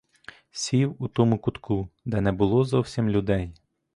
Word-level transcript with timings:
Сів 0.51 0.95
у 1.03 1.07
тому 1.07 1.39
кутку, 1.39 1.89
де 2.05 2.21
не 2.21 2.31
було 2.31 2.63
зовсім 2.63 3.09
людей. 3.09 3.51